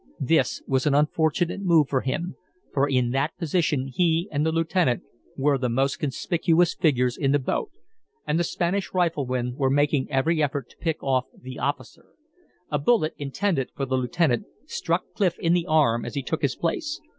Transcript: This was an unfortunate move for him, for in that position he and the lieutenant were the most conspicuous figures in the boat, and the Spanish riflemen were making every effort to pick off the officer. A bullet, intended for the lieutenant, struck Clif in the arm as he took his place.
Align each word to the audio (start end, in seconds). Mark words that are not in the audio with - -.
This 0.19 0.63
was 0.65 0.87
an 0.87 0.95
unfortunate 0.95 1.61
move 1.61 1.87
for 1.87 2.01
him, 2.01 2.35
for 2.73 2.89
in 2.89 3.11
that 3.11 3.37
position 3.37 3.85
he 3.93 4.27
and 4.31 4.43
the 4.43 4.51
lieutenant 4.51 5.03
were 5.37 5.59
the 5.59 5.69
most 5.69 5.99
conspicuous 5.99 6.73
figures 6.73 7.15
in 7.15 7.33
the 7.33 7.37
boat, 7.37 7.69
and 8.25 8.39
the 8.39 8.43
Spanish 8.43 8.95
riflemen 8.95 9.53
were 9.57 9.69
making 9.69 10.09
every 10.09 10.41
effort 10.41 10.71
to 10.71 10.77
pick 10.77 11.03
off 11.03 11.27
the 11.39 11.59
officer. 11.59 12.05
A 12.71 12.79
bullet, 12.79 13.13
intended 13.19 13.69
for 13.75 13.85
the 13.85 13.93
lieutenant, 13.95 14.47
struck 14.65 15.03
Clif 15.13 15.37
in 15.37 15.53
the 15.53 15.67
arm 15.67 16.03
as 16.03 16.15
he 16.15 16.23
took 16.23 16.41
his 16.41 16.55
place. 16.55 16.99